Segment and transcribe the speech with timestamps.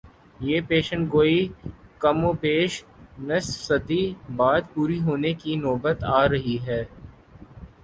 [0.39, 1.39] یہ پیشگوئی
[2.01, 2.73] کم و بیش
[3.19, 4.03] نصف صدی
[4.37, 6.83] بعد پوری ہونے کی نوبت آ رہی ہے۔